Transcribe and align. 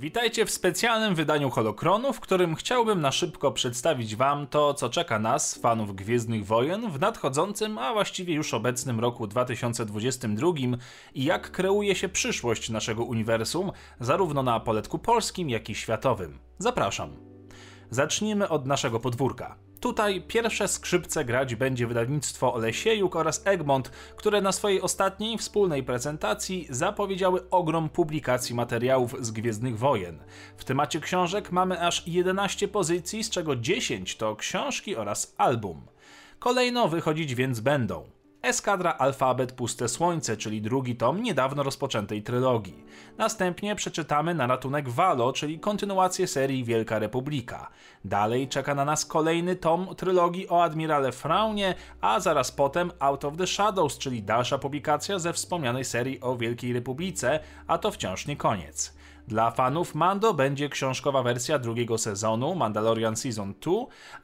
Witajcie 0.00 0.46
w 0.46 0.50
specjalnym 0.50 1.14
wydaniu 1.14 1.50
Holokronu, 1.50 2.12
w 2.12 2.20
którym 2.20 2.54
chciałbym 2.54 3.00
na 3.00 3.12
szybko 3.12 3.52
przedstawić 3.52 4.16
Wam 4.16 4.46
to, 4.46 4.74
co 4.74 4.88
czeka 4.88 5.18
nas, 5.18 5.58
fanów 5.58 5.94
Gwiezdnych 5.94 6.46
Wojen, 6.46 6.90
w 6.90 7.00
nadchodzącym, 7.00 7.78
a 7.78 7.92
właściwie 7.92 8.34
już 8.34 8.54
obecnym 8.54 9.00
roku 9.00 9.26
2022 9.26 10.52
i 11.14 11.24
jak 11.24 11.50
kreuje 11.50 11.94
się 11.94 12.08
przyszłość 12.08 12.70
naszego 12.70 13.04
uniwersum, 13.04 13.72
zarówno 14.00 14.42
na 14.42 14.60
poletku 14.60 14.98
polskim, 14.98 15.50
jak 15.50 15.70
i 15.70 15.74
światowym. 15.74 16.38
Zapraszam. 16.58 17.16
Zacznijmy 17.90 18.48
od 18.48 18.66
naszego 18.66 19.00
podwórka. 19.00 19.69
Tutaj 19.80 20.20
pierwsze 20.20 20.68
skrzypce 20.68 21.24
grać 21.24 21.54
będzie 21.54 21.86
wydawnictwo 21.86 22.54
Olesiejuk 22.54 23.16
oraz 23.16 23.46
Egmont, 23.46 23.90
które 24.16 24.40
na 24.40 24.52
swojej 24.52 24.80
ostatniej 24.80 25.38
wspólnej 25.38 25.82
prezentacji 25.82 26.66
zapowiedziały 26.70 27.50
ogrom 27.50 27.88
publikacji 27.88 28.54
materiałów 28.54 29.16
z 29.20 29.30
Gwiezdnych 29.30 29.78
Wojen. 29.78 30.18
W 30.56 30.64
temacie 30.64 31.00
książek 31.00 31.52
mamy 31.52 31.80
aż 31.80 32.06
11 32.06 32.68
pozycji, 32.68 33.24
z 33.24 33.30
czego 33.30 33.56
10 33.56 34.16
to 34.16 34.36
książki 34.36 34.96
oraz 34.96 35.34
album. 35.38 35.82
Kolejno 36.38 36.88
wychodzić 36.88 37.34
więc 37.34 37.60
będą 37.60 38.19
Eskadra 38.42 38.92
Alfabet 38.98 39.52
Puste 39.52 39.88
Słońce, 39.88 40.36
czyli 40.36 40.62
drugi 40.62 40.96
tom 40.96 41.22
niedawno 41.22 41.62
rozpoczętej 41.62 42.22
trylogii. 42.22 42.84
Następnie 43.18 43.74
przeczytamy 43.74 44.34
na 44.34 44.46
ratunek 44.46 44.88
Valo, 44.88 45.32
czyli 45.32 45.58
kontynuację 45.58 46.26
serii 46.26 46.64
Wielka 46.64 46.98
Republika. 46.98 47.70
Dalej 48.04 48.48
czeka 48.48 48.74
na 48.74 48.84
nas 48.84 49.06
kolejny 49.06 49.56
tom 49.56 49.94
trylogii 49.96 50.48
o 50.48 50.62
admirale 50.62 51.12
Fraunie, 51.12 51.74
a 52.00 52.20
zaraz 52.20 52.52
potem 52.52 52.92
Out 52.98 53.24
of 53.24 53.36
the 53.36 53.46
Shadows, 53.46 53.98
czyli 53.98 54.22
dalsza 54.22 54.58
publikacja 54.58 55.18
ze 55.18 55.32
wspomnianej 55.32 55.84
serii 55.84 56.20
o 56.20 56.36
Wielkiej 56.36 56.72
Republice, 56.72 57.40
a 57.66 57.78
to 57.78 57.90
wciąż 57.90 58.26
nie 58.26 58.36
koniec. 58.36 58.99
Dla 59.30 59.50
fanów 59.50 59.94
Mando 59.94 60.34
będzie 60.34 60.68
książkowa 60.68 61.22
wersja 61.22 61.58
drugiego 61.58 61.98
sezonu 61.98 62.54
Mandalorian 62.54 63.16
Season 63.16 63.54
2, 63.60 63.72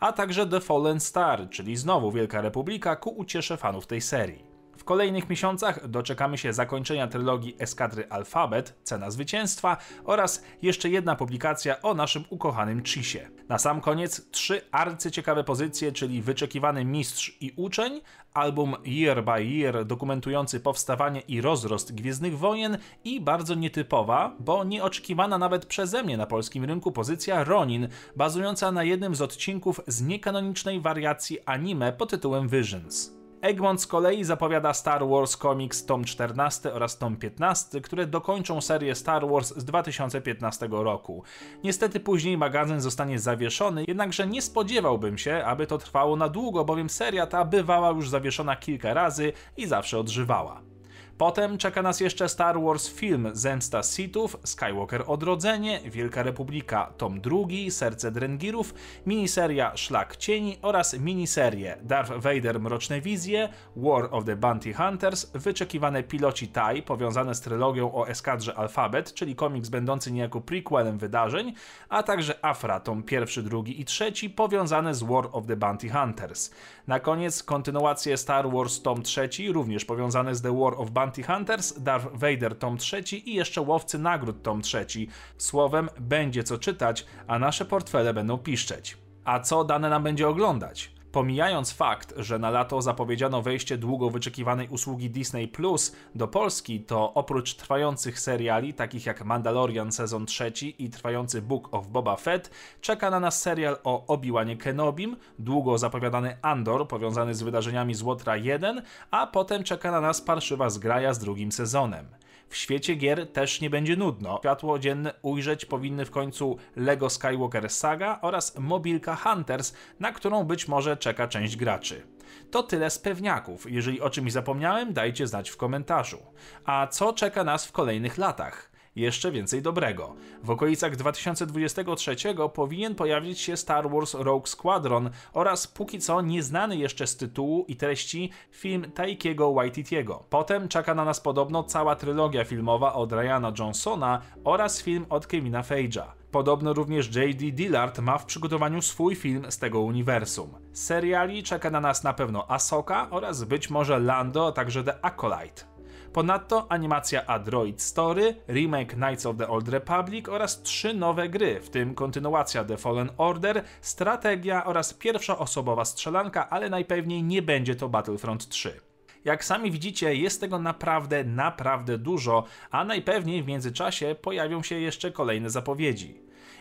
a 0.00 0.12
także 0.12 0.46
The 0.46 0.60
Fallen 0.60 1.00
Star, 1.00 1.50
czyli 1.50 1.76
znowu 1.76 2.12
Wielka 2.12 2.40
Republika 2.40 2.96
ku 2.96 3.10
uciesze 3.10 3.56
fanów 3.56 3.86
tej 3.86 4.00
serii 4.00 4.55
kolejnych 4.86 5.30
miesiącach 5.30 5.88
doczekamy 5.88 6.38
się 6.38 6.52
zakończenia 6.52 7.08
trylogii 7.08 7.56
Eskadry 7.58 8.08
Alfabet, 8.08 8.74
Cena 8.82 9.10
Zwycięstwa 9.10 9.76
oraz 10.04 10.44
jeszcze 10.62 10.88
jedna 10.90 11.16
publikacja 11.16 11.82
o 11.82 11.94
naszym 11.94 12.24
ukochanym 12.30 12.82
Chisie. 12.82 13.28
Na 13.48 13.58
sam 13.58 13.80
koniec 13.80 14.30
trzy 14.30 14.60
arcyciekawe 14.72 15.44
pozycje, 15.44 15.92
czyli 15.92 16.22
Wyczekiwany 16.22 16.84
Mistrz 16.84 17.36
i 17.40 17.52
Uczeń, 17.56 18.00
album 18.34 18.74
Year 18.84 19.24
by 19.24 19.44
Year 19.44 19.86
dokumentujący 19.86 20.60
powstawanie 20.60 21.20
i 21.20 21.40
rozrost 21.40 21.94
Gwiezdnych 21.94 22.38
Wojen 22.38 22.78
i 23.04 23.20
bardzo 23.20 23.54
nietypowa, 23.54 24.36
bo 24.40 24.64
nieoczekiwana 24.64 25.38
nawet 25.38 25.66
przeze 25.66 26.02
mnie 26.02 26.16
na 26.16 26.26
polskim 26.26 26.64
rynku 26.64 26.92
pozycja 26.92 27.44
Ronin, 27.44 27.88
bazująca 28.16 28.72
na 28.72 28.84
jednym 28.84 29.14
z 29.14 29.22
odcinków 29.22 29.80
z 29.86 30.02
niekanonicznej 30.02 30.80
wariacji 30.80 31.38
anime 31.46 31.92
pod 31.92 32.10
tytułem 32.10 32.48
Visions. 32.48 33.25
Egmont 33.46 33.82
z 33.82 33.86
kolei 33.86 34.24
zapowiada 34.24 34.74
Star 34.74 35.08
Wars 35.08 35.36
Comics 35.36 35.84
tom 35.84 36.04
14 36.04 36.72
oraz 36.72 36.98
tom 36.98 37.16
15, 37.16 37.80
które 37.80 38.06
dokończą 38.06 38.60
serię 38.60 38.94
Star 38.94 39.28
Wars 39.28 39.54
z 39.56 39.64
2015 39.64 40.68
roku. 40.70 41.22
Niestety 41.64 42.00
później 42.00 42.38
magazyn 42.38 42.80
zostanie 42.80 43.18
zawieszony, 43.18 43.84
jednakże 43.88 44.26
nie 44.26 44.42
spodziewałbym 44.42 45.18
się, 45.18 45.44
aby 45.44 45.66
to 45.66 45.78
trwało 45.78 46.16
na 46.16 46.28
długo, 46.28 46.64
bowiem 46.64 46.90
seria 46.90 47.26
ta 47.26 47.44
bywała 47.44 47.90
już 47.90 48.08
zawieszona 48.08 48.56
kilka 48.56 48.94
razy 48.94 49.32
i 49.56 49.66
zawsze 49.66 49.98
odżywała. 49.98 50.75
Potem 51.18 51.58
czeka 51.58 51.82
nas 51.82 52.00
jeszcze 52.00 52.28
Star 52.28 52.60
Wars 52.60 52.88
film 52.88 53.30
Zemsta 53.32 53.82
Sithów, 53.82 54.36
Skywalker 54.44 55.04
Odrodzenie, 55.06 55.80
Wielka 55.84 56.22
Republika 56.22 56.92
tom 56.96 57.20
drugi, 57.20 57.70
Serce 57.70 58.10
Drengirów, 58.10 58.74
miniseria 59.06 59.76
Szlak 59.76 60.16
Cieni 60.16 60.58
oraz 60.62 60.98
miniserie 60.98 61.76
Darth 61.82 62.12
Vader 62.12 62.60
Mroczne 62.60 63.00
Wizje, 63.00 63.48
War 63.76 64.08
of 64.10 64.24
the 64.24 64.36
Bounty 64.36 64.74
Hunters, 64.74 65.30
wyczekiwane 65.34 66.02
piloci 66.02 66.48
TIE 66.48 66.82
powiązane 66.82 67.34
z 67.34 67.40
trylogią 67.40 67.94
o 67.94 68.08
eskadrze 68.08 68.54
Alphabet, 68.54 69.14
czyli 69.14 69.36
komiks 69.36 69.68
będący 69.68 70.12
niejako 70.12 70.40
prequelem 70.40 70.98
wydarzeń, 70.98 71.54
a 71.88 72.02
także 72.02 72.44
Afra 72.44 72.80
tom 72.80 73.02
pierwszy, 73.02 73.42
drugi 73.42 73.80
i 73.80 73.84
trzeci 73.84 74.30
powiązane 74.30 74.94
z 74.94 75.02
War 75.02 75.28
of 75.32 75.46
the 75.46 75.56
Bounty 75.56 75.88
Hunters. 75.88 76.50
Na 76.86 77.00
koniec 77.00 77.42
kontynuacje 77.42 78.16
Star 78.16 78.50
Wars 78.50 78.82
tom 78.82 79.02
trzeci, 79.02 79.52
również 79.52 79.84
powiązane 79.84 80.34
z 80.34 80.42
The 80.42 80.60
War 80.60 80.74
of 80.76 80.90
Bounty 80.90 81.05
Bounty 81.06 81.22
Hunters, 81.22 81.82
Darth 81.82 82.06
Vader 82.12 82.58
tom 82.58 82.78
trzeci 82.78 83.30
i 83.30 83.34
jeszcze 83.34 83.60
Łowcy 83.60 83.98
Nagród 83.98 84.42
tom 84.42 84.62
trzeci. 84.62 85.08
Słowem, 85.38 85.88
będzie 86.00 86.44
co 86.44 86.58
czytać, 86.58 87.06
a 87.26 87.38
nasze 87.38 87.64
portfele 87.64 88.14
będą 88.14 88.38
piszczeć. 88.38 88.98
A 89.24 89.40
co 89.40 89.64
dane 89.64 89.90
nam 89.90 90.02
będzie 90.02 90.28
oglądać? 90.28 90.95
Pomijając 91.16 91.72
fakt, 91.72 92.14
że 92.16 92.38
na 92.38 92.50
lato 92.50 92.82
zapowiedziano 92.82 93.42
wejście 93.42 93.78
długo 93.78 94.10
wyczekiwanej 94.10 94.68
usługi 94.68 95.10
Disney 95.10 95.48
Plus 95.48 95.96
do 96.14 96.28
Polski, 96.28 96.80
to 96.80 97.14
oprócz 97.14 97.54
trwających 97.54 98.20
seriali 98.20 98.74
takich 98.74 99.06
jak 99.06 99.24
Mandalorian 99.24 99.92
sezon 99.92 100.26
trzeci 100.26 100.84
i 100.84 100.90
trwający 100.90 101.42
Book 101.42 101.74
of 101.74 101.88
Boba 101.88 102.16
Fett, 102.16 102.50
czeka 102.80 103.10
na 103.10 103.20
nas 103.20 103.42
serial 103.42 103.78
o 103.84 104.06
Obi-Wanie 104.06 104.56
Kenobim, 104.56 105.16
długo 105.38 105.78
zapowiadany 105.78 106.36
Andor 106.42 106.88
powiązany 106.88 107.34
z 107.34 107.42
wydarzeniami 107.42 107.94
z 107.94 108.02
Łotra 108.02 108.36
1, 108.36 108.82
a 109.10 109.26
potem 109.26 109.64
czeka 109.64 109.90
na 109.90 110.00
nas 110.00 110.20
parszywa 110.20 110.70
zgraja 110.70 111.14
z 111.14 111.18
drugim 111.18 111.52
sezonem. 111.52 112.06
W 112.48 112.56
świecie 112.56 112.94
gier 112.94 113.32
też 113.32 113.60
nie 113.60 113.70
będzie 113.70 113.96
nudno. 113.96 114.38
Światło 114.40 114.78
dzienne 114.78 115.14
ujrzeć 115.22 115.64
powinny 115.64 116.04
w 116.04 116.10
końcu 116.10 116.56
LEGO 116.76 117.10
Skywalker 117.10 117.70
Saga 117.70 118.18
oraz 118.22 118.58
mobilka 118.58 119.16
Hunters, 119.16 119.74
na 120.00 120.12
którą 120.12 120.44
być 120.44 120.68
może 120.68 120.96
czeka 121.06 121.28
część 121.28 121.56
graczy. 121.56 122.02
To 122.50 122.62
tyle 122.62 122.90
z 122.90 122.98
pewniaków. 122.98 123.72
Jeżeli 123.72 124.00
o 124.00 124.10
czymś 124.10 124.32
zapomniałem, 124.32 124.92
dajcie 124.92 125.26
znać 125.26 125.50
w 125.50 125.56
komentarzu. 125.56 126.18
A 126.64 126.86
co 126.86 127.12
czeka 127.12 127.44
nas 127.44 127.66
w 127.66 127.72
kolejnych 127.72 128.18
latach? 128.18 128.76
jeszcze 128.96 129.32
więcej 129.32 129.62
dobrego. 129.62 130.14
W 130.42 130.50
okolicach 130.50 130.96
2023 130.96 132.16
powinien 132.54 132.94
pojawić 132.94 133.40
się 133.40 133.56
Star 133.56 133.90
Wars 133.90 134.14
Rogue 134.14 134.46
Squadron 134.46 135.10
oraz 135.32 135.66
póki 135.66 135.98
co 135.98 136.20
nieznany 136.20 136.76
jeszcze 136.76 137.06
z 137.06 137.16
tytułu 137.16 137.64
i 137.68 137.76
treści 137.76 138.30
film 138.50 138.92
Taikiego 138.94 139.52
Waititiego. 139.52 140.24
Potem 140.30 140.68
czeka 140.68 140.94
na 140.94 141.04
nas 141.04 141.20
podobno 141.20 141.64
cała 141.64 141.96
trylogia 141.96 142.44
filmowa 142.44 142.94
od 142.94 143.12
Ryana 143.12 143.52
Johnsona 143.58 144.22
oraz 144.44 144.82
film 144.82 145.06
od 145.08 145.26
Kevina 145.26 145.62
Feig'a. 145.62 146.06
Podobno 146.30 146.72
również 146.72 147.14
J.D. 147.16 147.52
Dillard 147.52 147.98
ma 147.98 148.18
w 148.18 148.26
przygotowaniu 148.26 148.82
swój 148.82 149.14
film 149.16 149.46
z 149.50 149.58
tego 149.58 149.80
uniwersum. 149.80 150.54
Seriali 150.72 151.42
czeka 151.42 151.70
na 151.70 151.80
nas 151.80 152.04
na 152.04 152.12
pewno 152.12 152.50
Ahsoka 152.50 153.10
oraz 153.10 153.44
być 153.44 153.70
może 153.70 153.98
Lando, 153.98 154.46
a 154.46 154.52
także 154.52 154.84
The 154.84 155.04
Acolyte. 155.04 155.76
Ponadto 156.12 156.66
animacja 156.68 157.26
Android 157.26 157.82
Story, 157.82 158.36
remake 158.48 158.94
Knights 158.94 159.26
of 159.26 159.36
the 159.36 159.48
Old 159.48 159.68
Republic 159.68 160.28
oraz 160.28 160.62
trzy 160.62 160.94
nowe 160.94 161.28
gry, 161.28 161.60
w 161.60 161.70
tym 161.70 161.94
kontynuacja 161.94 162.64
The 162.64 162.76
Fallen 162.76 163.10
Order, 163.16 163.62
strategia 163.80 164.64
oraz 164.64 164.94
pierwsza 164.94 165.38
osobowa 165.38 165.84
strzelanka, 165.84 166.50
ale 166.50 166.70
najpewniej 166.70 167.22
nie 167.22 167.42
będzie 167.42 167.74
to 167.74 167.88
Battlefront 167.88 168.48
3. 168.48 168.85
Jak 169.26 169.44
sami 169.44 169.70
widzicie, 169.70 170.14
jest 170.14 170.40
tego 170.40 170.58
naprawdę, 170.58 171.24
naprawdę 171.24 171.98
dużo, 171.98 172.44
a 172.70 172.84
najpewniej 172.84 173.42
w 173.42 173.46
międzyczasie 173.46 174.16
pojawią 174.22 174.62
się 174.62 174.80
jeszcze 174.80 175.12
kolejne 175.12 175.50
zapowiedzi. 175.50 176.20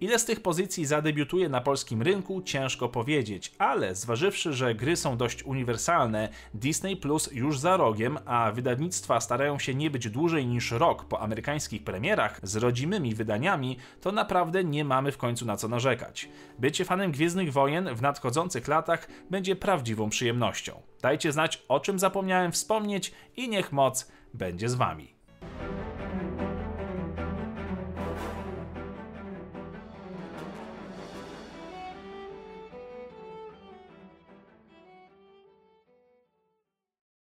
Ile 0.00 0.18
z 0.18 0.24
tych 0.24 0.40
pozycji 0.40 0.86
zadebiutuje 0.86 1.48
na 1.48 1.60
polskim 1.60 2.02
rynku, 2.02 2.42
ciężko 2.42 2.88
powiedzieć, 2.88 3.52
ale 3.58 3.94
zważywszy, 3.94 4.52
że 4.52 4.74
gry 4.74 4.96
są 4.96 5.16
dość 5.16 5.42
uniwersalne, 5.42 6.28
Disney 6.54 6.96
Plus 6.96 7.30
już 7.32 7.58
za 7.58 7.76
rogiem, 7.76 8.18
a 8.24 8.52
wydawnictwa 8.52 9.20
starają 9.20 9.58
się 9.58 9.74
nie 9.74 9.90
być 9.90 10.10
dłużej 10.10 10.46
niż 10.46 10.70
rok 10.70 11.04
po 11.04 11.20
amerykańskich 11.20 11.84
premierach 11.84 12.40
z 12.42 12.56
rodzimymi 12.56 13.14
wydaniami, 13.14 13.76
to 14.00 14.12
naprawdę 14.12 14.64
nie 14.64 14.84
mamy 14.84 15.12
w 15.12 15.18
końcu 15.18 15.46
na 15.46 15.56
co 15.56 15.68
narzekać. 15.68 16.28
Bycie 16.58 16.84
fanem 16.84 17.12
Gwiezdnych 17.12 17.52
Wojen 17.52 17.94
w 17.94 18.02
nadchodzących 18.02 18.68
latach 18.68 19.08
będzie 19.30 19.56
prawdziwą 19.56 20.10
przyjemnością. 20.10 20.82
Dajcie 21.02 21.32
znać, 21.32 21.62
o 21.68 21.80
czym 21.80 21.98
zapomniałem 21.98 22.52
wspomnieć 22.52 23.12
i 23.36 23.48
niech 23.48 23.72
moc 23.72 24.12
będzie 24.34 24.68
z 24.68 24.74
wami. 24.74 25.15